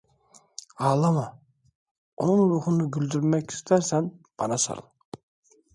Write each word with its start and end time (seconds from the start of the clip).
Ağlama, 0.77 1.39
onun 2.17 2.49
ruhunu 2.49 2.91
güldürmek 2.91 3.51
istersen 3.51 4.19
bana 4.39 4.57
sarıl! 4.57 4.89